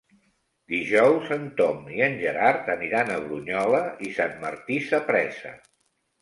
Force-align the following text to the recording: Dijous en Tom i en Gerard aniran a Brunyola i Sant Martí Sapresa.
Dijous 0.71 1.27
en 1.35 1.43
Tom 1.59 1.83
i 1.95 2.01
en 2.05 2.15
Gerard 2.21 2.71
aniran 2.77 3.11
a 3.11 3.19
Brunyola 3.27 3.83
i 4.09 4.11
Sant 4.17 4.35
Martí 4.47 4.81
Sapresa. 4.89 5.55